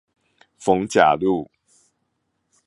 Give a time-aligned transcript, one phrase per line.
[0.57, 1.51] 逢甲路